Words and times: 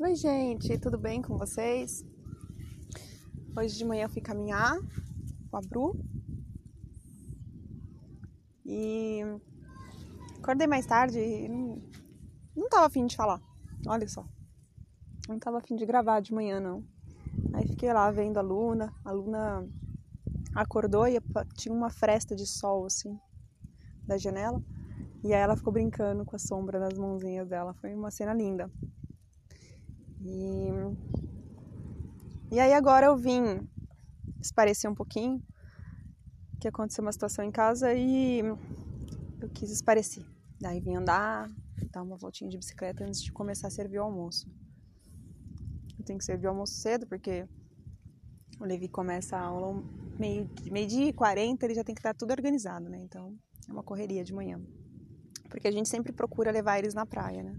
Oi, 0.00 0.16
gente, 0.16 0.76
tudo 0.76 0.98
bem 0.98 1.22
com 1.22 1.38
vocês? 1.38 2.04
Hoje 3.56 3.76
de 3.76 3.84
manhã 3.84 4.06
eu 4.06 4.08
fui 4.08 4.20
caminhar 4.20 4.76
com 5.48 5.56
a 5.56 5.60
Bru 5.60 5.94
e 8.66 9.20
acordei 10.36 10.66
mais 10.66 10.84
tarde 10.84 11.20
e 11.20 11.48
não, 11.48 11.80
não 12.56 12.68
tava 12.68 12.86
afim 12.86 13.06
de 13.06 13.14
falar, 13.14 13.40
olha 13.86 14.08
só. 14.08 14.26
Não 15.28 15.38
tava 15.38 15.58
afim 15.58 15.76
de 15.76 15.86
gravar 15.86 16.18
de 16.18 16.34
manhã, 16.34 16.58
não. 16.58 16.84
Aí 17.52 17.64
fiquei 17.68 17.92
lá 17.92 18.10
vendo 18.10 18.38
a 18.38 18.42
Luna, 18.42 18.92
a 19.04 19.12
Luna 19.12 19.64
acordou 20.56 21.06
e 21.06 21.20
tinha 21.56 21.72
uma 21.72 21.88
fresta 21.88 22.34
de 22.34 22.48
sol 22.48 22.84
assim 22.84 23.16
da 24.04 24.18
janela. 24.18 24.60
E 25.22 25.32
aí 25.32 25.40
ela 25.40 25.56
ficou 25.56 25.72
brincando 25.72 26.24
com 26.24 26.34
a 26.34 26.38
sombra 26.40 26.80
nas 26.80 26.98
mãozinhas 26.98 27.48
dela. 27.48 27.72
Foi 27.74 27.94
uma 27.94 28.10
cena 28.10 28.34
linda. 28.34 28.68
E, 30.24 30.68
e 32.50 32.58
aí 32.58 32.72
agora 32.72 33.06
eu 33.06 33.16
vim 33.16 33.68
esparecer 34.40 34.90
um 34.90 34.94
pouquinho, 34.94 35.42
que 36.60 36.68
aconteceu 36.68 37.02
uma 37.02 37.12
situação 37.12 37.44
em 37.44 37.50
casa 37.50 37.92
e 37.92 38.40
eu 39.40 39.50
quis 39.52 39.70
esparecer. 39.70 40.24
Daí 40.58 40.80
vim 40.80 40.94
andar, 40.94 41.50
dar 41.92 42.02
uma 42.02 42.16
voltinha 42.16 42.48
de 42.48 42.56
bicicleta 42.56 43.04
antes 43.04 43.22
de 43.22 43.30
começar 43.32 43.68
a 43.68 43.70
servir 43.70 43.98
o 43.98 44.02
almoço. 44.02 44.48
Eu 45.98 46.04
tenho 46.04 46.18
que 46.18 46.24
servir 46.24 46.46
o 46.46 46.50
almoço 46.50 46.74
cedo 46.74 47.06
porque 47.06 47.46
o 48.58 48.64
Levi 48.64 48.88
começa 48.88 49.36
a 49.36 49.42
aula 49.42 49.82
meio, 50.18 50.48
meio 50.70 50.86
dia 50.86 51.08
e 51.08 51.12
40, 51.12 51.66
ele 51.66 51.74
já 51.74 51.84
tem 51.84 51.94
que 51.94 52.00
estar 52.00 52.14
tudo 52.14 52.30
organizado, 52.30 52.88
né? 52.88 52.98
Então 52.98 53.36
é 53.68 53.72
uma 53.72 53.82
correria 53.82 54.24
de 54.24 54.32
manhã. 54.32 54.58
Porque 55.50 55.68
a 55.68 55.70
gente 55.70 55.88
sempre 55.88 56.12
procura 56.12 56.50
levar 56.50 56.78
eles 56.78 56.94
na 56.94 57.04
praia, 57.04 57.42
né? 57.42 57.54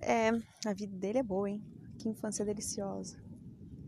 É, 0.00 0.28
a 0.66 0.72
vida 0.74 0.96
dele 0.96 1.18
é 1.18 1.22
boa, 1.22 1.48
hein? 1.48 1.62
Que 1.98 2.08
infância 2.08 2.44
deliciosa. 2.44 3.16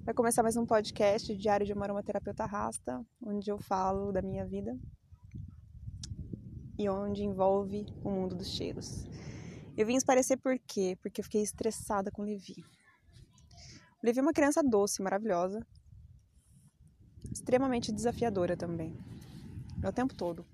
Vai 0.05 0.15
começar 0.15 0.43
mais 0.43 0.57
um 0.57 0.65
podcast, 0.65 1.37
Diário 1.37 1.67
de 1.67 1.73
uma 1.73 1.85
Aromaterapeuta 1.85 2.47
Rasta, 2.47 3.05
onde 3.23 3.51
eu 3.51 3.59
falo 3.59 4.11
da 4.11 4.23
minha 4.23 4.47
vida 4.47 4.79
e 6.79 6.89
onde 6.89 7.25
envolve 7.25 7.87
o 8.03 8.11
mundo 8.11 8.35
dos 8.35 8.49
cheiros. 8.49 9.07
Eu 9.77 9.85
vim 9.85 9.97
esparecer 9.97 10.39
por 10.39 10.59
quê? 10.59 10.97
Porque 11.03 11.21
eu 11.21 11.25
fiquei 11.25 11.43
estressada 11.43 12.11
com 12.11 12.23
o 12.23 12.25
Levi. 12.25 12.65
O 14.03 14.07
Levi 14.07 14.21
é 14.21 14.23
uma 14.23 14.33
criança 14.33 14.63
doce, 14.63 15.03
maravilhosa, 15.03 15.61
extremamente 17.31 17.93
desafiadora 17.93 18.57
também. 18.57 18.97
É 19.83 19.89
o 19.89 19.93
tempo 19.93 20.15
todo. 20.15 20.47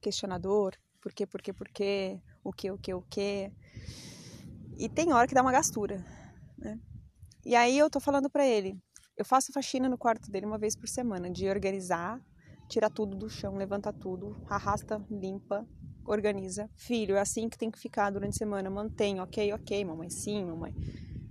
Questionador, 0.00 0.76
por 1.00 1.12
quê, 1.12 1.26
por 1.26 1.40
quê, 1.40 1.52
por 1.52 1.68
quê, 1.68 2.20
o 2.44 2.52
que, 2.52 2.70
o 2.70 2.78
que, 2.78 2.94
o 2.94 3.02
que. 3.02 3.50
E 4.78 4.88
tem 4.88 5.12
hora 5.12 5.26
que 5.26 5.34
dá 5.34 5.42
uma 5.42 5.52
gastura, 5.52 6.04
né? 6.58 6.78
E 7.44 7.54
aí 7.54 7.78
eu 7.78 7.88
tô 7.88 8.00
falando 8.00 8.28
para 8.28 8.46
ele, 8.46 8.76
eu 9.16 9.24
faço 9.24 9.52
faxina 9.52 9.88
no 9.88 9.96
quarto 9.96 10.30
dele 10.30 10.44
uma 10.44 10.58
vez 10.58 10.76
por 10.76 10.88
semana, 10.88 11.30
de 11.30 11.48
organizar, 11.48 12.20
tirar 12.68 12.90
tudo 12.90 13.16
do 13.16 13.28
chão, 13.30 13.56
levanta 13.56 13.92
tudo, 13.92 14.36
arrasta, 14.48 15.02
limpa, 15.10 15.66
organiza. 16.04 16.68
Filho, 16.74 17.16
é 17.16 17.20
assim 17.20 17.48
que 17.48 17.56
tem 17.56 17.70
que 17.70 17.78
ficar 17.78 18.10
durante 18.10 18.34
a 18.34 18.38
semana, 18.38 18.68
mantém, 18.68 19.20
ok, 19.20 19.52
ok, 19.54 19.84
mamãe, 19.84 20.10
sim, 20.10 20.44
mamãe. 20.44 20.74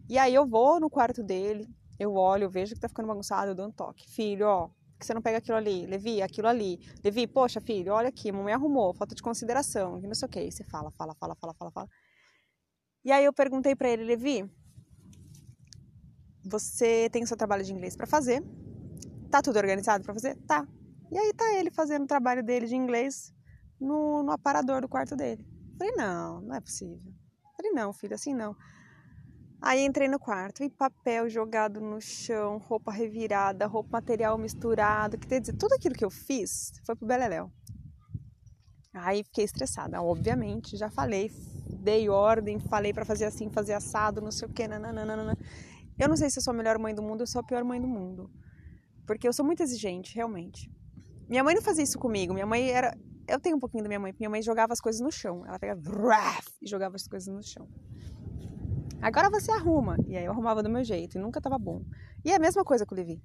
E 0.09 0.17
aí 0.17 0.33
eu 0.33 0.47
vou 0.47 0.79
no 0.79 0.89
quarto 0.89 1.21
dele, 1.21 1.67
eu 1.99 2.15
olho, 2.15 2.45
eu 2.45 2.49
vejo 2.49 2.73
que 2.73 2.79
tá 2.79 2.87
ficando 2.87 3.07
bagunçado, 3.07 3.51
eu 3.51 3.55
dou 3.55 3.67
um 3.67 3.71
toque. 3.71 4.09
Filho, 4.09 4.47
ó, 4.47 4.69
que 4.99 5.05
você 5.05 5.13
não 5.13 5.21
pega 5.21 5.37
aquilo 5.37 5.57
ali? 5.57 5.85
Levi, 5.85 6.21
aquilo 6.21 6.47
ali. 6.47 6.79
Levi, 7.03 7.27
poxa, 7.27 7.61
filho, 7.61 7.93
olha 7.93 8.09
aqui, 8.09 8.31
mamãe 8.31 8.53
arrumou, 8.53 8.93
falta 8.93 9.13
de 9.13 9.21
consideração, 9.21 9.99
não 10.01 10.13
sei 10.13 10.25
o 10.25 10.29
que. 10.29 10.51
você 10.51 10.63
fala, 10.63 10.89
fala, 10.91 11.13
fala, 11.15 11.35
fala, 11.35 11.53
fala, 11.53 11.71
fala. 11.71 11.89
E 13.05 13.11
aí 13.11 13.23
eu 13.23 13.31
perguntei 13.31 13.75
para 13.75 13.87
ele, 13.87 14.03
Levi, 14.03 14.43
você 16.43 17.07
tem 17.11 17.23
seu 17.23 17.37
trabalho 17.37 17.63
de 17.63 17.71
inglês 17.71 17.95
para 17.95 18.07
fazer? 18.07 18.43
Tá 19.29 19.43
tudo 19.43 19.57
organizado 19.57 20.03
para 20.03 20.13
fazer? 20.13 20.35
Tá. 20.47 20.67
E 21.11 21.17
aí 21.19 21.31
tá 21.31 21.53
ele 21.53 21.69
fazendo 21.69 22.05
o 22.05 22.07
trabalho 22.07 22.43
dele 22.43 22.65
de 22.65 22.75
inglês 22.75 23.31
no, 23.79 24.23
no 24.23 24.31
aparador 24.31 24.81
do 24.81 24.89
quarto 24.89 25.15
dele. 25.15 25.45
Falei, 25.77 25.93
não, 25.95 26.41
não 26.41 26.55
é 26.55 26.59
possível. 26.59 27.13
Falei, 27.55 27.71
não, 27.73 27.93
filho, 27.93 28.15
assim 28.15 28.33
não. 28.33 28.55
Aí 29.61 29.85
entrei 29.85 30.07
no 30.07 30.19
quarto 30.19 30.63
e 30.63 30.69
papel 30.69 31.29
jogado 31.29 31.79
no 31.79 32.01
chão, 32.01 32.57
roupa 32.57 32.91
revirada, 32.91 33.67
roupa 33.67 33.89
material 33.91 34.35
misturado, 34.35 35.17
que 35.17 35.27
quer 35.27 35.41
dizer, 35.41 35.53
tudo 35.53 35.73
aquilo 35.73 35.93
que 35.93 36.05
eu 36.05 36.09
fiz 36.09 36.71
foi 36.83 36.95
pro 36.95 37.07
Beleléu. 37.07 37.51
Aí 38.93 39.23
fiquei 39.23 39.43
estressada, 39.43 40.01
obviamente, 40.01 40.75
já 40.75 40.89
falei, 40.89 41.29
dei 41.85 42.09
ordem, 42.09 42.59
falei 42.59 42.91
para 42.91 43.05
fazer 43.05 43.25
assim, 43.25 43.49
fazer 43.49 43.73
assado, 43.73 44.19
não 44.21 44.31
sei 44.31 44.47
o 44.47 44.51
que, 44.51 44.67
nananana. 44.67 45.37
Eu 45.97 46.09
não 46.09 46.17
sei 46.17 46.29
se 46.29 46.39
eu 46.39 46.43
sou 46.43 46.51
a 46.51 46.57
melhor 46.57 46.77
mãe 46.77 46.93
do 46.93 47.01
mundo, 47.01 47.21
eu 47.21 47.27
sou 47.27 47.39
a 47.39 47.43
pior 47.43 47.63
mãe 47.63 47.79
do 47.79 47.87
mundo. 47.87 48.29
Porque 49.07 49.27
eu 49.27 49.33
sou 49.33 49.45
muito 49.45 49.61
exigente, 49.61 50.15
realmente. 50.15 50.69
Minha 51.29 51.43
mãe 51.43 51.55
não 51.55 51.61
fazia 51.61 51.83
isso 51.83 51.99
comigo, 51.99 52.33
minha 52.33 52.45
mãe 52.45 52.69
era... 52.69 52.97
Eu 53.27 53.39
tenho 53.39 53.55
um 53.55 53.59
pouquinho 53.59 53.83
da 53.83 53.87
minha 53.87 53.99
mãe, 53.99 54.13
minha 54.19 54.29
mãe 54.29 54.41
jogava 54.41 54.73
as 54.73 54.81
coisas 54.81 55.01
no 55.01 55.11
chão. 55.11 55.43
Ela 55.47 55.57
pegava 55.57 55.81
e 56.61 56.67
jogava 56.67 56.95
as 56.95 57.07
coisas 57.07 57.33
no 57.33 57.41
chão. 57.41 57.67
Agora 59.01 59.29
você 59.31 59.51
arruma. 59.51 59.97
E 60.07 60.15
aí 60.15 60.25
eu 60.25 60.31
arrumava 60.31 60.61
do 60.61 60.69
meu 60.69 60.83
jeito 60.83 61.17
e 61.17 61.21
nunca 61.21 61.41
tava 61.41 61.57
bom. 61.57 61.83
E 62.23 62.31
é 62.31 62.35
a 62.35 62.39
mesma 62.39 62.63
coisa 62.63 62.85
com 62.85 62.93
o 62.93 62.97
Levi. 62.97 63.19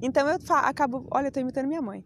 Então 0.00 0.26
eu 0.28 0.38
acabo, 0.50 1.06
olha, 1.10 1.28
eu 1.28 1.32
tô 1.32 1.40
imitando 1.40 1.66
minha 1.66 1.82
mãe. 1.82 2.04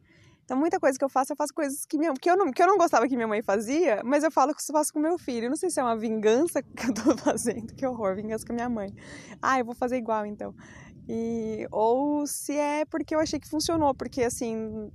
Então, 0.50 0.58
muita 0.58 0.80
coisa 0.80 0.98
que 0.98 1.04
eu 1.04 1.08
faço, 1.08 1.32
eu 1.32 1.36
faço 1.36 1.54
coisas 1.54 1.86
que, 1.86 1.96
minha, 1.96 2.12
que, 2.12 2.28
eu 2.28 2.36
não, 2.36 2.50
que 2.50 2.60
eu 2.60 2.66
não 2.66 2.76
gostava 2.76 3.06
que 3.06 3.14
minha 3.14 3.28
mãe 3.28 3.40
fazia, 3.40 4.02
mas 4.04 4.24
eu 4.24 4.32
falo 4.32 4.52
que 4.52 4.60
eu 4.60 4.72
faço 4.72 4.92
com 4.92 4.98
meu 4.98 5.16
filho. 5.16 5.44
Eu 5.44 5.50
não 5.50 5.56
sei 5.56 5.70
se 5.70 5.78
é 5.78 5.84
uma 5.84 5.96
vingança 5.96 6.60
que 6.60 6.90
eu 6.90 6.92
tô 6.92 7.16
fazendo, 7.16 7.72
que 7.72 7.86
horror, 7.86 8.16
vingança 8.16 8.44
com 8.44 8.52
minha 8.52 8.68
mãe. 8.68 8.92
Ah, 9.40 9.60
eu 9.60 9.64
vou 9.64 9.76
fazer 9.76 9.96
igual 9.96 10.26
então. 10.26 10.52
E, 11.08 11.68
ou 11.70 12.26
se 12.26 12.56
é 12.56 12.84
porque 12.84 13.14
eu 13.14 13.20
achei 13.20 13.38
que 13.38 13.48
funcionou, 13.48 13.94
porque 13.94 14.24
assim, 14.24 14.90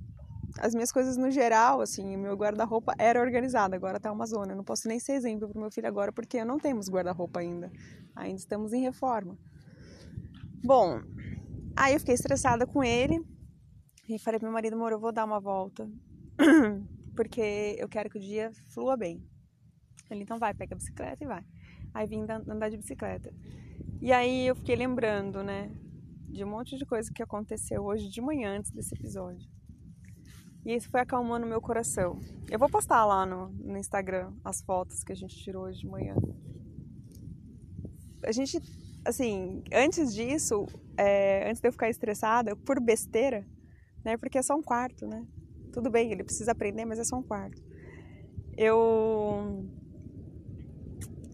as 0.60 0.74
minhas 0.74 0.92
coisas 0.92 1.16
no 1.16 1.30
geral, 1.30 1.80
assim, 1.80 2.18
meu 2.18 2.36
guarda-roupa 2.36 2.92
era 2.98 3.18
organizado, 3.18 3.74
agora 3.74 3.98
tá 3.98 4.12
uma 4.12 4.26
zona. 4.26 4.52
Eu 4.52 4.56
não 4.56 4.64
posso 4.64 4.86
nem 4.86 4.98
ser 4.98 5.12
exemplo 5.14 5.48
pro 5.48 5.58
meu 5.58 5.70
filho 5.70 5.88
agora, 5.88 6.12
porque 6.12 6.44
não 6.44 6.58
temos 6.58 6.90
guarda-roupa 6.90 7.40
ainda. 7.40 7.72
Ainda 8.14 8.36
estamos 8.36 8.74
em 8.74 8.82
reforma. 8.82 9.38
Bom, 10.62 11.00
aí 11.74 11.94
eu 11.94 11.98
fiquei 11.98 12.14
estressada 12.14 12.66
com 12.66 12.84
ele 12.84 13.24
e 14.08 14.18
falei 14.18 14.38
pro 14.38 14.46
meu 14.46 14.52
marido, 14.52 14.74
amor, 14.74 14.92
eu 14.92 15.00
vou 15.00 15.12
dar 15.12 15.24
uma 15.24 15.40
volta, 15.40 15.88
porque 17.16 17.76
eu 17.78 17.88
quero 17.88 18.08
que 18.08 18.18
o 18.18 18.20
dia 18.20 18.52
flua 18.68 18.96
bem. 18.96 19.20
Ele, 20.10 20.22
então 20.22 20.38
vai, 20.38 20.54
pega 20.54 20.74
a 20.74 20.78
bicicleta 20.78 21.24
e 21.24 21.26
vai. 21.26 21.44
Aí 21.92 22.06
vim 22.06 22.22
andar 22.22 22.68
de 22.68 22.76
bicicleta. 22.76 23.32
E 24.00 24.12
aí 24.12 24.46
eu 24.46 24.54
fiquei 24.54 24.76
lembrando, 24.76 25.42
né, 25.42 25.70
de 26.28 26.44
um 26.44 26.48
monte 26.48 26.76
de 26.76 26.84
coisa 26.84 27.10
que 27.12 27.22
aconteceu 27.22 27.82
hoje 27.82 28.08
de 28.08 28.20
manhã 28.20 28.56
antes 28.56 28.70
desse 28.70 28.94
episódio. 28.94 29.48
E 30.64 30.74
isso 30.74 30.90
foi 30.90 31.00
acalmando 31.00 31.46
meu 31.46 31.60
coração. 31.60 32.20
Eu 32.50 32.58
vou 32.58 32.68
postar 32.68 33.04
lá 33.04 33.24
no, 33.24 33.48
no 33.50 33.76
Instagram 33.76 34.32
as 34.44 34.60
fotos 34.62 35.02
que 35.02 35.12
a 35.12 35.16
gente 35.16 35.36
tirou 35.36 35.64
hoje 35.64 35.80
de 35.80 35.86
manhã. 35.86 36.14
A 38.24 38.32
gente, 38.32 38.60
assim, 39.04 39.62
antes 39.72 40.12
disso, 40.14 40.66
é, 40.96 41.48
antes 41.48 41.60
de 41.60 41.68
eu 41.68 41.72
ficar 41.72 41.88
estressada, 41.88 42.56
por 42.56 42.80
besteira, 42.80 43.46
né? 44.06 44.16
Porque 44.16 44.38
é 44.38 44.42
só 44.42 44.54
um 44.54 44.62
quarto, 44.62 45.04
né? 45.04 45.26
Tudo 45.72 45.90
bem, 45.90 46.12
ele 46.12 46.22
precisa 46.22 46.52
aprender, 46.52 46.84
mas 46.84 47.00
é 47.00 47.04
só 47.04 47.16
um 47.16 47.24
quarto. 47.24 47.60
Eu 48.56 49.66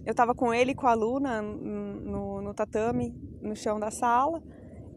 eu 0.07 0.15
tava 0.15 0.35
com 0.35 0.53
ele 0.55 0.73
e 0.73 0.75
com 0.75 0.87
a 0.87 0.95
Luna 0.95 1.43
no, 1.43 2.41
no 2.41 2.55
tatame, 2.55 3.15
no 3.43 3.55
chão 3.55 3.79
da 3.79 3.91
sala. 3.91 4.43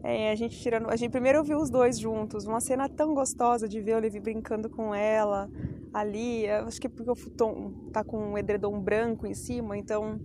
É, 0.02 0.30
a 0.30 0.34
gente 0.34 0.58
tirando. 0.58 0.88
A 0.88 0.96
gente 0.96 1.10
primeiro 1.10 1.44
viu 1.44 1.58
os 1.58 1.68
dois 1.68 1.98
juntos, 1.98 2.46
uma 2.46 2.60
cena 2.60 2.88
tão 2.88 3.12
gostosa 3.14 3.68
de 3.68 3.78
ver 3.82 3.96
o 3.96 4.00
Levi 4.00 4.20
brincando 4.20 4.70
com 4.70 4.94
ela 4.94 5.48
ali. 5.92 6.48
Acho 6.48 6.80
que 6.80 6.88
porque 6.88 7.10
o 7.10 7.14
futon 7.14 7.90
tá 7.92 8.02
com 8.02 8.18
um 8.32 8.38
edredom 8.38 8.80
branco 8.80 9.26
em 9.26 9.34
cima, 9.34 9.76
então 9.76 10.18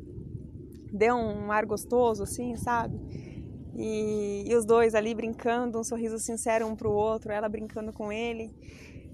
deu 0.94 1.15
um 1.15 1.51
ar 1.51 1.65
gostoso, 1.65 2.24
assim, 2.24 2.56
sabe? 2.56 2.97
E, 3.75 4.44
e 4.47 4.56
os 4.56 4.65
dois 4.65 4.94
ali 4.94 5.13
brincando, 5.13 5.79
um 5.79 5.83
sorriso 5.83 6.19
sincero 6.19 6.68
um 6.68 6.75
pro 6.75 6.91
outro, 6.91 7.31
ela 7.31 7.47
brincando 7.47 7.94
com 7.94 8.12
ele. 8.12 8.53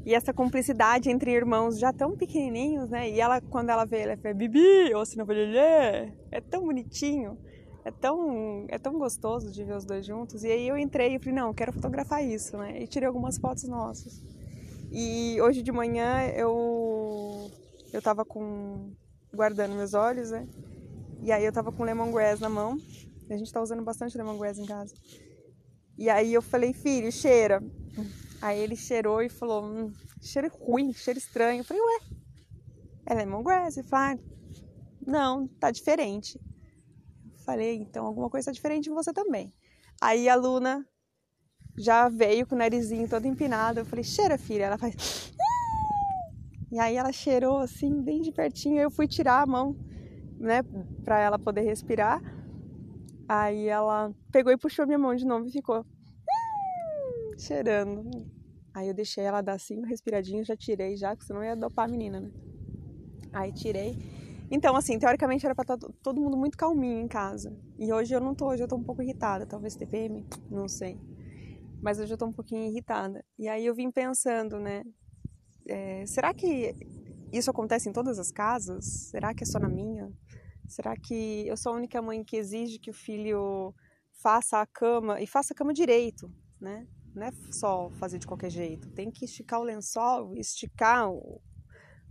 E 0.05 0.15
essa 0.15 0.33
cumplicidade 0.33 1.09
entre 1.09 1.31
irmãos 1.31 1.77
já 1.77 1.91
tão 1.91 2.15
pequenininhos, 2.15 2.89
né? 2.89 3.09
E 3.09 3.19
ela, 3.19 3.41
quando 3.41 3.69
ela 3.69 3.85
vê, 3.85 3.99
ela 3.99 4.17
fala 4.17 4.33
Bibi, 4.33 4.93
ou 4.95 5.05
se 5.05 5.17
não 5.17 5.25
é 6.31 6.41
tão 6.41 6.63
bonitinho 6.63 7.37
é 7.87 7.91
tão, 7.91 8.65
é 8.67 8.77
tão 8.77 8.99
gostoso 8.99 9.49
de 9.49 9.63
ver 9.63 9.77
os 9.77 9.85
dois 9.85 10.05
juntos. 10.05 10.43
E 10.43 10.51
aí 10.51 10.67
eu 10.67 10.77
entrei 10.77 11.15
e 11.15 11.19
falei, 11.19 11.35
não, 11.35 11.53
quero 11.53 11.71
fotografar 11.71 12.21
isso, 12.21 12.57
né? 12.57 12.81
E 12.81 12.85
tirei 12.85 13.07
algumas 13.07 13.37
fotos 13.37 13.63
nossas. 13.63 14.21
E 14.91 15.39
hoje 15.41 15.61
de 15.61 15.71
manhã 15.71 16.23
eu 16.35 17.49
eu 17.93 18.01
tava 18.01 18.25
com 18.25 18.91
guardando 19.33 19.73
meus 19.73 19.93
olhos, 19.93 20.31
né? 20.31 20.45
E 21.23 21.31
aí 21.31 21.45
eu 21.45 21.53
tava 21.53 21.71
com 21.71 21.85
lemongrass 21.85 22.41
na 22.41 22.49
mão. 22.49 22.77
A 23.29 23.37
gente 23.37 23.51
tá 23.51 23.61
usando 23.61 23.83
bastante 23.83 24.17
lemongrass 24.17 24.57
em 24.57 24.65
casa. 24.65 24.93
E 25.97 26.09
aí 26.09 26.33
eu 26.33 26.41
falei, 26.41 26.73
filho, 26.73 27.11
cheira. 27.11 27.61
Aí 28.41 28.59
ele 28.59 28.75
cheirou 28.75 29.21
e 29.21 29.29
falou, 29.29 29.63
hum, 29.65 29.91
cheiro 30.21 30.49
ruim, 30.59 30.93
cheiro 30.93 31.17
estranho. 31.17 31.61
Eu 31.61 31.63
falei, 31.65 31.81
ué, 31.81 31.99
é 33.07 33.13
lemongrass. 33.15 33.77
Ele 33.77 33.87
falou, 33.87 34.17
ah, 34.17 34.19
Não, 35.05 35.47
tá 35.47 35.71
diferente. 35.71 36.39
Falei, 37.45 37.75
então 37.75 38.05
alguma 38.05 38.29
coisa 38.29 38.45
tá 38.45 38.51
diferente 38.51 38.89
em 38.89 38.93
você 38.93 39.11
também. 39.11 39.53
Aí 40.01 40.29
a 40.29 40.35
Luna 40.35 40.85
já 41.77 42.09
veio 42.09 42.45
com 42.45 42.55
o 42.55 42.57
narizinho 42.57 43.09
todo 43.09 43.25
empinado. 43.25 43.79
Eu 43.79 43.85
falei, 43.85 44.03
cheira, 44.03 44.37
filha. 44.37 44.65
Ela 44.65 44.77
faz. 44.77 45.33
E 46.71 46.79
aí 46.79 46.95
ela 46.95 47.11
cheirou 47.11 47.59
assim, 47.59 48.01
bem 48.01 48.21
de 48.21 48.31
pertinho. 48.31 48.79
Eu 48.79 48.91
fui 48.91 49.07
tirar 49.07 49.41
a 49.41 49.45
mão, 49.45 49.75
né, 50.37 50.61
pra 51.03 51.19
ela 51.19 51.39
poder 51.39 51.61
respirar. 51.61 52.21
Aí 53.27 53.67
ela 53.67 54.13
pegou 54.31 54.51
e 54.51 54.57
puxou 54.57 54.85
minha 54.85 54.97
mão 54.97 55.15
de 55.15 55.25
novo 55.25 55.47
e 55.47 55.51
ficou 55.51 55.85
cheirando. 57.37 58.09
Aí 58.73 58.87
eu 58.87 58.93
deixei 58.93 59.23
ela 59.23 59.41
dar 59.41 59.53
assim, 59.53 59.83
respiradinho, 59.85 60.45
já 60.45 60.55
tirei 60.55 60.95
já, 60.95 61.09
porque 61.09 61.25
senão 61.25 61.43
ia 61.43 61.55
dopar 61.55 61.85
a 61.85 61.87
menina, 61.87 62.19
né? 62.19 62.31
Aí 63.33 63.51
tirei. 63.51 63.97
Então, 64.49 64.75
assim, 64.75 64.97
teoricamente 64.97 65.45
era 65.45 65.53
pra 65.53 65.63
estar 65.63 65.77
tá 65.77 65.87
todo 66.01 66.21
mundo 66.21 66.37
muito 66.37 66.57
calminho 66.57 66.99
em 66.99 67.07
casa. 67.07 67.53
E 67.77 67.91
hoje 67.91 68.13
eu 68.13 68.21
não 68.21 68.33
tô, 68.33 68.47
hoje 68.47 68.63
eu 68.63 68.67
tô 68.67 68.77
um 68.77 68.83
pouco 68.83 69.01
irritada. 69.01 69.45
Talvez 69.45 69.75
TPM, 69.75 70.25
não 70.49 70.69
sei. 70.69 70.97
Mas 71.81 71.99
hoje 71.99 72.13
eu 72.13 72.17
tô 72.17 72.25
um 72.25 72.31
pouquinho 72.31 72.69
irritada. 72.69 73.23
E 73.37 73.47
aí 73.49 73.65
eu 73.65 73.75
vim 73.75 73.91
pensando, 73.91 74.57
né? 74.57 74.83
É, 75.67 76.05
será 76.05 76.33
que 76.33 76.73
isso 77.31 77.49
acontece 77.49 77.89
em 77.89 77.91
todas 77.91 78.17
as 78.19 78.31
casas? 78.31 78.85
Será 78.85 79.33
que 79.33 79.43
é 79.43 79.47
só 79.47 79.59
na 79.59 79.67
minha? 79.67 79.96
Será 80.67 80.95
que 80.95 81.47
eu 81.47 81.55
sou 81.55 81.73
a 81.73 81.75
única 81.75 82.01
mãe 82.01 82.23
que 82.23 82.35
exige 82.35 82.79
que 82.79 82.89
o 82.89 82.93
filho 82.93 83.73
faça 84.11 84.59
a 84.59 84.65
cama 84.65 85.21
e 85.21 85.27
faça 85.27 85.53
a 85.53 85.55
cama 85.55 85.73
direito, 85.73 86.31
né? 86.59 86.87
Não 87.15 87.25
é 87.25 87.31
só 87.51 87.89
fazer 87.91 88.19
de 88.19 88.27
qualquer 88.27 88.49
jeito. 88.49 88.91
Tem 88.91 89.09
que 89.09 89.25
esticar 89.25 89.59
o 89.59 89.63
lençol, 89.63 90.35
esticar 90.35 91.09
o, 91.09 91.41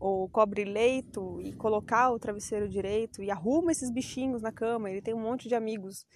o 0.00 0.29
cobre-leito 0.31 1.41
e 1.43 1.53
colocar 1.53 2.11
o 2.11 2.19
travesseiro 2.19 2.69
direito 2.69 3.23
e 3.23 3.31
arruma 3.31 3.70
esses 3.70 3.91
bichinhos 3.91 4.43
na 4.43 4.50
cama. 4.50 4.91
Ele 4.91 5.03
tem 5.03 5.14
um 5.14 5.20
monte 5.20 5.49
de 5.49 5.55
amigos 5.55 6.06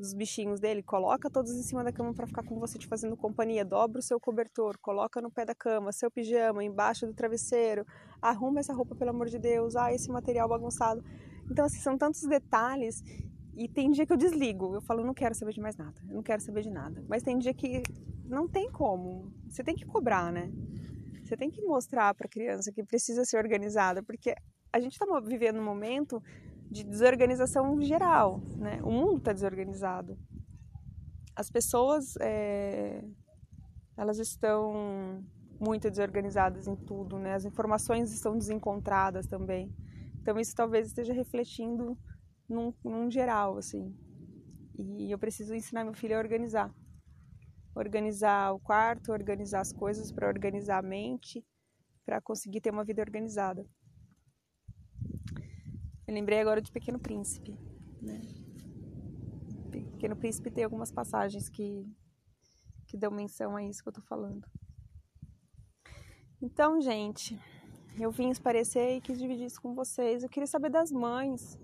dos 0.00 0.14
bichinhos 0.14 0.58
dele, 0.58 0.82
coloca 0.82 1.28
todos 1.28 1.52
em 1.52 1.62
cima 1.62 1.84
da 1.84 1.92
cama 1.92 2.14
para 2.14 2.26
ficar 2.26 2.42
com 2.42 2.58
você 2.58 2.78
te 2.78 2.86
fazendo 2.86 3.14
companhia, 3.18 3.62
dobra 3.62 3.98
o 3.98 4.02
seu 4.02 4.18
cobertor, 4.18 4.78
coloca 4.78 5.20
no 5.20 5.30
pé 5.30 5.44
da 5.44 5.54
cama, 5.54 5.92
seu 5.92 6.10
pijama 6.10 6.64
embaixo 6.64 7.06
do 7.06 7.12
travesseiro, 7.12 7.86
arruma 8.20 8.60
essa 8.60 8.72
roupa 8.72 8.94
pelo 8.94 9.10
amor 9.10 9.28
de 9.28 9.38
Deus, 9.38 9.76
ah, 9.76 9.92
esse 9.92 10.10
material 10.10 10.48
bagunçado. 10.48 11.04
Então 11.50 11.64
assim, 11.64 11.80
são 11.80 11.98
tantos 11.98 12.22
detalhes 12.22 13.02
e 13.54 13.68
tem 13.68 13.90
dia 13.90 14.06
que 14.06 14.12
eu 14.12 14.16
desligo, 14.16 14.74
eu 14.74 14.80
falo, 14.80 15.04
não 15.04 15.12
quero 15.12 15.34
saber 15.34 15.52
de 15.52 15.60
mais 15.60 15.76
nada, 15.76 16.00
não 16.04 16.22
quero 16.22 16.40
saber 16.40 16.62
de 16.62 16.70
nada. 16.70 17.04
Mas 17.08 17.22
tem 17.22 17.38
dia 17.38 17.52
que 17.52 17.82
não 18.24 18.48
tem 18.48 18.70
como, 18.70 19.32
você 19.48 19.62
tem 19.62 19.74
que 19.74 19.84
cobrar, 19.84 20.32
né? 20.32 20.50
Você 21.24 21.36
tem 21.36 21.50
que 21.50 21.62
mostrar 21.62 22.14
para 22.14 22.26
a 22.26 22.30
criança 22.30 22.72
que 22.72 22.82
precisa 22.82 23.24
ser 23.24 23.36
organizada, 23.36 24.02
porque 24.02 24.34
a 24.72 24.80
gente 24.80 24.92
está 24.92 25.04
vivendo 25.20 25.58
um 25.58 25.64
momento 25.64 26.22
de 26.70 26.84
desorganização 26.84 27.80
geral, 27.82 28.40
né? 28.56 28.80
O 28.82 28.90
mundo 28.90 29.18
está 29.18 29.32
desorganizado. 29.32 30.16
As 31.34 31.50
pessoas, 31.50 32.14
é, 32.20 33.04
elas 33.96 34.18
estão 34.18 35.24
muito 35.58 35.90
desorganizadas 35.90 36.66
em 36.66 36.76
tudo, 36.76 37.18
né? 37.18 37.34
As 37.34 37.44
informações 37.44 38.12
estão 38.12 38.38
desencontradas 38.38 39.26
também. 39.26 39.70
Então 40.20 40.38
isso 40.38 40.54
talvez 40.54 40.86
esteja 40.86 41.12
refletindo 41.12 41.98
num, 42.48 42.72
num 42.84 43.10
geral, 43.10 43.56
assim. 43.56 43.94
E 44.78 45.10
eu 45.10 45.18
preciso 45.18 45.54
ensinar 45.54 45.84
meu 45.84 45.94
filho 45.94 46.16
a 46.16 46.18
organizar. 46.18 46.74
Organizar 47.74 48.52
o 48.52 48.60
quarto, 48.60 49.12
organizar 49.12 49.60
as 49.60 49.72
coisas, 49.72 50.10
para 50.10 50.28
organizar 50.28 50.78
a 50.78 50.82
mente, 50.82 51.44
para 52.04 52.20
conseguir 52.20 52.60
ter 52.60 52.70
uma 52.70 52.84
vida 52.84 53.00
organizada. 53.02 53.64
Eu 56.06 56.14
lembrei 56.14 56.40
agora 56.40 56.60
de 56.60 56.72
Pequeno 56.72 56.98
Príncipe, 56.98 57.56
né? 58.02 58.20
Pequeno 59.70 60.16
Príncipe 60.16 60.50
tem 60.50 60.64
algumas 60.64 60.90
passagens 60.90 61.48
que, 61.48 61.86
que 62.86 62.96
dão 62.96 63.10
menção 63.10 63.54
a 63.54 63.62
isso 63.62 63.82
que 63.82 63.88
eu 63.88 63.92
tô 63.92 64.02
falando. 64.02 64.44
Então, 66.42 66.80
gente, 66.80 67.38
eu 68.02 68.10
vim 68.10 68.30
esparecer 68.30 68.96
e 68.96 69.00
quis 69.00 69.18
dividir 69.18 69.46
isso 69.46 69.60
com 69.60 69.74
vocês. 69.74 70.22
Eu 70.22 70.28
queria 70.28 70.46
saber 70.46 70.70
das 70.70 70.90
mães 70.90 71.58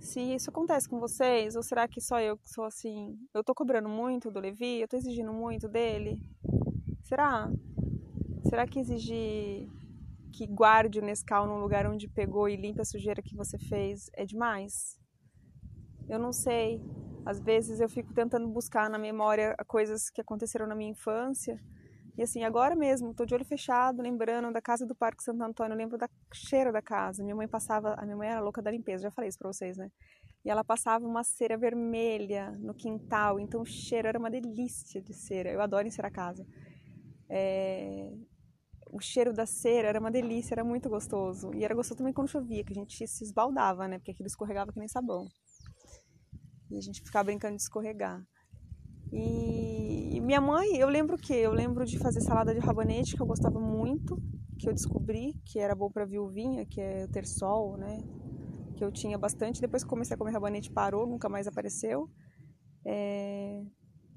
se 0.00 0.20
isso 0.20 0.50
acontece 0.50 0.88
com 0.88 1.00
vocês 1.00 1.56
ou 1.56 1.62
será 1.62 1.88
que 1.88 2.00
só 2.00 2.20
eu 2.20 2.36
que 2.36 2.48
sou 2.48 2.64
assim? 2.64 3.18
Eu 3.34 3.42
tô 3.42 3.54
cobrando 3.54 3.88
muito 3.88 4.30
do 4.30 4.40
Levi, 4.40 4.80
eu 4.80 4.88
tô 4.88 4.96
exigindo 4.96 5.32
muito 5.32 5.68
dele? 5.68 6.20
Será? 7.02 7.50
Será 8.48 8.66
que 8.66 8.78
exigir 8.78 9.68
que 10.32 10.46
guarde 10.46 11.00
o 11.00 11.02
Nescau 11.02 11.46
num 11.46 11.58
lugar 11.58 11.86
onde 11.86 12.08
pegou 12.08 12.48
e 12.48 12.56
limpe 12.56 12.80
a 12.80 12.84
sujeira 12.84 13.22
que 13.22 13.34
você 13.34 13.58
fez 13.58 14.08
é 14.14 14.24
demais? 14.24 14.98
Eu 16.08 16.18
não 16.18 16.32
sei. 16.32 16.80
Às 17.26 17.40
vezes 17.40 17.80
eu 17.80 17.88
fico 17.88 18.14
tentando 18.14 18.48
buscar 18.48 18.88
na 18.88 18.98
memória 18.98 19.54
coisas 19.66 20.08
que 20.08 20.20
aconteceram 20.20 20.66
na 20.66 20.74
minha 20.74 20.92
infância. 20.92 21.60
E 22.18 22.22
assim, 22.22 22.42
agora 22.42 22.74
mesmo, 22.74 23.14
tô 23.14 23.24
de 23.24 23.32
olho 23.32 23.44
fechado, 23.44 24.02
lembrando 24.02 24.52
da 24.52 24.60
casa 24.60 24.84
do 24.84 24.94
Parque 24.94 25.22
Santo 25.22 25.40
Antônio, 25.40 25.74
eu 25.74 25.78
lembro 25.78 25.96
da 25.96 26.08
cheiro 26.34 26.72
da 26.72 26.82
casa. 26.82 27.22
Minha 27.22 27.36
mãe 27.36 27.46
passava, 27.46 27.94
a 27.94 28.04
minha 28.04 28.16
mãe 28.16 28.28
era 28.28 28.40
louca 28.40 28.60
da 28.60 28.72
limpeza, 28.72 29.04
já 29.04 29.10
falei 29.12 29.28
isso 29.28 29.38
pra 29.38 29.52
vocês, 29.52 29.76
né? 29.76 29.88
E 30.44 30.50
ela 30.50 30.64
passava 30.64 31.06
uma 31.06 31.22
cera 31.22 31.56
vermelha 31.56 32.50
no 32.58 32.74
quintal, 32.74 33.38
então 33.38 33.62
o 33.62 33.64
cheiro 33.64 34.08
era 34.08 34.18
uma 34.18 34.30
delícia 34.30 35.00
de 35.00 35.14
cera. 35.14 35.50
Eu 35.50 35.60
adoro 35.60 35.86
encerar 35.86 36.10
a 36.10 36.14
casa. 36.14 36.44
É 37.30 38.10
o 38.90 39.00
cheiro 39.00 39.32
da 39.32 39.46
cera 39.46 39.88
era 39.88 40.00
uma 40.00 40.10
delícia, 40.10 40.54
era 40.54 40.64
muito 40.64 40.88
gostoso. 40.88 41.52
E 41.54 41.64
era 41.64 41.74
gostoso 41.74 41.98
também 41.98 42.12
quando 42.12 42.28
chovia, 42.28 42.64
que 42.64 42.72
a 42.72 42.74
gente 42.74 43.06
se 43.06 43.24
esbaldava, 43.24 43.86
né? 43.86 43.98
Porque 43.98 44.12
aquilo 44.12 44.26
escorregava 44.26 44.72
que 44.72 44.78
nem 44.78 44.88
sabão. 44.88 45.26
E 46.70 46.78
a 46.78 46.80
gente 46.80 47.02
ficava 47.02 47.24
brincando 47.24 47.56
de 47.56 47.62
escorregar. 47.62 48.22
E 49.12 49.57
minha 50.28 50.42
mãe, 50.42 50.76
eu 50.76 50.90
lembro 50.90 51.16
o 51.16 51.18
quê? 51.18 51.32
Eu 51.32 51.52
lembro 51.52 51.86
de 51.86 51.98
fazer 51.98 52.20
salada 52.20 52.52
de 52.52 52.60
rabanete, 52.60 53.16
que 53.16 53.22
eu 53.22 53.26
gostava 53.26 53.58
muito, 53.58 54.20
que 54.58 54.68
eu 54.68 54.74
descobri 54.74 55.32
que 55.42 55.58
era 55.58 55.74
bom 55.74 55.90
para 55.90 56.04
viuvinha, 56.04 56.66
que 56.66 56.82
é 56.82 57.06
ter 57.06 57.24
sol, 57.24 57.78
né? 57.78 58.02
Que 58.76 58.84
eu 58.84 58.92
tinha 58.92 59.16
bastante. 59.16 59.58
Depois 59.58 59.82
que 59.82 59.88
comecei 59.88 60.14
a 60.14 60.18
comer 60.18 60.32
rabanete, 60.32 60.70
parou, 60.70 61.06
nunca 61.06 61.30
mais 61.30 61.46
apareceu. 61.46 62.10
É... 62.84 63.62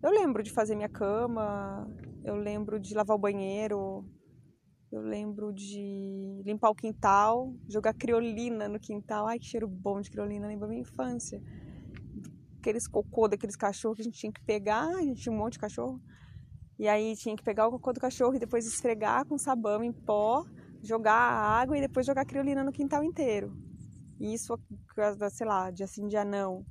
Eu 0.03 0.11
lembro 0.11 0.43
de 0.43 0.51
fazer 0.51 0.75
minha 0.75 0.89
cama, 0.89 1.89
eu 2.25 2.35
lembro 2.35 2.77
de 2.77 2.93
lavar 2.93 3.15
o 3.15 3.19
banheiro, 3.19 4.03
eu 4.91 4.99
lembro 4.99 5.53
de 5.53 6.41
limpar 6.43 6.71
o 6.71 6.75
quintal, 6.75 7.55
jogar 7.69 7.93
criolina 7.93 8.68
no 8.68 8.81
quintal. 8.81 9.27
Ai, 9.27 9.39
que 9.39 9.45
cheiro 9.45 9.65
bom 9.65 10.01
de 10.01 10.11
criolina, 10.11 10.45
lembra 10.45 10.68
minha 10.68 10.81
infância. 10.81 11.41
Aqueles 12.61 12.87
cocô 12.87 13.27
daqueles 13.27 13.56
cachorros 13.56 13.95
que 13.95 14.01
a 14.01 14.06
gente 14.06 14.19
tinha 14.19 14.31
que 14.31 14.44
pegar, 14.44 14.87
a 14.87 15.01
gente 15.01 15.19
tinha 15.19 15.33
um 15.33 15.37
monte 15.37 15.53
de 15.53 15.59
cachorro. 15.59 15.99
E 16.77 16.87
aí 16.87 17.15
tinha 17.15 17.35
que 17.35 17.44
pegar 17.44 17.68
o 17.68 17.71
cocô 17.71 17.91
do 17.91 17.99
cachorro 17.99 18.35
e 18.35 18.39
depois 18.39 18.68
esfregar 18.68 19.25
com 19.25 19.37
sabão 19.37 19.83
em 19.83 19.91
pó, 19.91 20.45
jogar 20.83 21.13
a 21.13 21.59
água 21.59 21.75
e 21.75 21.81
depois 21.81 22.06
jogar 22.06 22.23
criolina 22.23 22.63
no 22.63 22.71
quintal 22.71 23.03
inteiro. 23.03 23.51
E 24.19 24.31
isso, 24.33 24.56
sei 25.31 25.47
lá, 25.47 25.71
de 25.71 25.83
assim, 25.83 26.07
de 26.07 26.15
anão. 26.15 26.63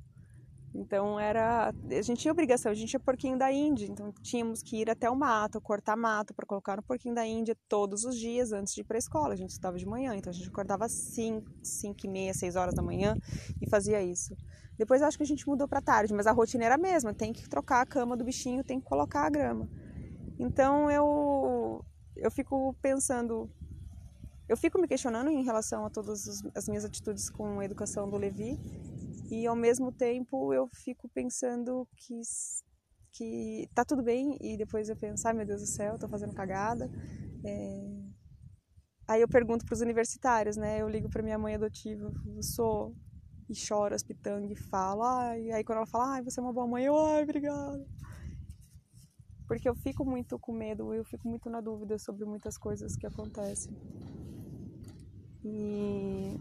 Então 0.73 1.19
era, 1.19 1.73
a 1.89 2.01
gente 2.01 2.21
tinha 2.21 2.31
obrigação, 2.31 2.71
a 2.71 2.75
gente 2.75 2.89
tinha 2.89 2.99
porquinho 2.99 3.37
da 3.37 3.51
Índia, 3.51 3.85
então 3.85 4.13
tínhamos 4.21 4.63
que 4.63 4.77
ir 4.77 4.89
até 4.89 5.09
o 5.09 5.15
mato, 5.15 5.59
cortar 5.59 5.97
mato 5.97 6.33
para 6.33 6.45
colocar 6.45 6.77
no 6.77 6.83
porquinho 6.83 7.13
da 7.13 7.25
Índia 7.27 7.57
todos 7.67 8.05
os 8.05 8.17
dias 8.17 8.53
antes 8.53 8.73
de 8.73 8.79
ir 8.79 8.83
para 8.85 8.97
a 8.97 8.99
escola. 8.99 9.33
A 9.33 9.35
gente 9.35 9.49
estudava 9.49 9.77
de 9.77 9.85
manhã, 9.85 10.15
então 10.15 10.29
a 10.29 10.33
gente 10.33 10.47
acordava 10.47 10.85
às 10.85 10.93
5, 10.93 11.51
5 11.61 12.05
e 12.05 12.09
meia, 12.09 12.33
6 12.33 12.55
horas 12.55 12.73
da 12.73 12.81
manhã 12.81 13.15
e 13.61 13.69
fazia 13.69 14.01
isso. 14.01 14.33
Depois 14.77 15.01
acho 15.01 15.17
que 15.17 15.23
a 15.23 15.27
gente 15.27 15.47
mudou 15.47 15.67
para 15.67 15.81
tarde, 15.81 16.13
mas 16.13 16.27
a 16.27 16.31
rotina 16.31 16.65
era 16.65 16.75
a 16.75 16.77
mesma, 16.77 17.13
tem 17.13 17.31
que 17.31 17.47
trocar 17.47 17.81
a 17.81 17.85
cama 17.85 18.17
do 18.17 18.23
bichinho, 18.23 18.63
tem 18.63 18.79
que 18.79 18.85
colocar 18.85 19.25
a 19.25 19.29
grama. 19.29 19.69
Então 20.39 20.89
eu 20.89 21.85
eu 22.15 22.31
fico 22.31 22.75
pensando, 22.81 23.49
eu 24.47 24.57
fico 24.57 24.79
me 24.79 24.87
questionando 24.87 25.29
em 25.29 25.43
relação 25.43 25.85
a 25.85 25.89
todas 25.89 26.43
as 26.55 26.67
minhas 26.67 26.85
atitudes 26.85 27.29
com 27.29 27.59
a 27.59 27.65
educação 27.65 28.09
do 28.09 28.17
Levi 28.17 28.59
e 29.29 29.47
ao 29.47 29.55
mesmo 29.55 29.91
tempo 29.91 30.53
eu 30.53 30.67
fico 30.73 31.09
pensando 31.09 31.87
que 31.95 32.21
que 33.13 33.69
tá 33.75 33.83
tudo 33.83 34.01
bem 34.01 34.37
e 34.39 34.55
depois 34.57 34.87
eu 34.89 34.95
penso, 34.95 35.27
ai 35.27 35.33
meu 35.33 35.45
Deus 35.45 35.61
do 35.61 35.67
céu, 35.67 35.99
tô 35.99 36.07
fazendo 36.07 36.33
cagada. 36.33 36.89
É... 37.43 38.01
Aí 39.07 39.21
eu 39.21 39.27
pergunto 39.27 39.65
para 39.65 39.73
os 39.73 39.81
universitários, 39.81 40.55
né? 40.55 40.81
Eu 40.81 40.87
ligo 40.87 41.09
para 41.09 41.21
minha 41.21 41.37
mãe 41.37 41.55
adotiva, 41.55 42.11
eu 42.35 42.41
sou 42.41 42.95
e 43.51 43.55
choro 43.55 43.93
as 43.93 44.01
pitangas 44.01 44.49
e 44.49 44.55
falo, 44.55 45.03
ai, 45.03 45.51
aí 45.51 45.63
quando 45.63 45.79
ela 45.79 45.85
fala, 45.85 46.13
ai, 46.13 46.23
você 46.23 46.39
é 46.39 46.43
uma 46.43 46.53
boa 46.53 46.65
mãe, 46.65 46.85
eu, 46.85 46.97
ai, 46.97 47.23
obrigada. 47.23 47.85
Porque 49.45 49.67
eu 49.67 49.75
fico 49.75 50.05
muito 50.05 50.39
com 50.39 50.53
medo, 50.53 50.93
eu 50.93 51.03
fico 51.03 51.27
muito 51.27 51.49
na 51.49 51.59
dúvida 51.59 51.99
sobre 51.99 52.23
muitas 52.23 52.57
coisas 52.57 52.95
que 52.95 53.05
acontecem. 53.05 53.73
E, 55.43 56.37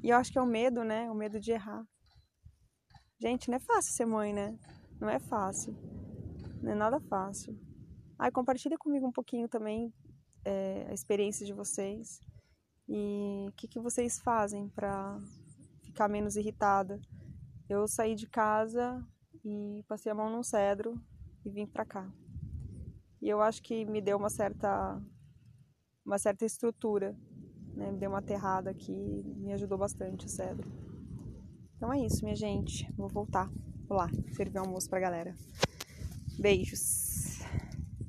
e 0.00 0.10
eu 0.10 0.16
acho 0.16 0.30
que 0.30 0.38
é 0.38 0.42
o 0.42 0.46
medo, 0.46 0.84
né? 0.84 1.10
O 1.10 1.14
medo 1.14 1.40
de 1.40 1.50
errar. 1.50 1.84
Gente, 3.18 3.48
não 3.48 3.56
é 3.56 3.60
fácil 3.60 3.92
ser 3.92 4.06
mãe, 4.06 4.32
né? 4.32 4.56
Não 5.00 5.08
é 5.08 5.18
fácil. 5.18 5.76
Não 6.62 6.70
é 6.70 6.74
nada 6.76 7.00
fácil. 7.00 7.58
Ai, 8.16 8.30
compartilha 8.30 8.78
comigo 8.78 9.08
um 9.08 9.12
pouquinho 9.12 9.48
também 9.48 9.92
é, 10.44 10.86
a 10.88 10.94
experiência 10.94 11.44
de 11.44 11.52
vocês 11.52 12.20
e 12.88 13.46
o 13.48 13.52
que, 13.56 13.66
que 13.66 13.80
vocês 13.80 14.20
fazem 14.20 14.68
para 14.68 15.18
ficar 15.94 16.08
menos 16.08 16.34
irritada, 16.34 17.00
eu 17.68 17.86
saí 17.86 18.16
de 18.16 18.26
casa 18.26 19.00
e 19.44 19.84
passei 19.86 20.10
a 20.10 20.14
mão 20.14 20.28
num 20.28 20.42
cedro 20.42 21.00
e 21.44 21.50
vim 21.50 21.66
pra 21.66 21.84
cá. 21.84 22.12
E 23.22 23.28
eu 23.28 23.40
acho 23.40 23.62
que 23.62 23.84
me 23.84 24.02
deu 24.02 24.18
uma 24.18 24.28
certa 24.28 25.00
uma 26.04 26.18
certa 26.18 26.44
estrutura, 26.44 27.16
né? 27.74 27.92
Me 27.92 27.98
deu 27.98 28.10
uma 28.10 28.18
aterrada 28.18 28.70
aqui, 28.70 28.92
me 28.92 29.52
ajudou 29.52 29.78
bastante 29.78 30.26
o 30.26 30.28
cedro. 30.28 30.68
Então 31.76 31.92
é 31.92 32.04
isso, 32.04 32.24
minha 32.24 32.36
gente. 32.36 32.92
Vou 32.96 33.08
voltar. 33.08 33.48
Vou 33.86 33.96
lá 33.96 34.08
servir 34.32 34.58
almoço 34.58 34.90
pra 34.90 35.00
galera. 35.00 35.34
Beijos. 36.38 37.03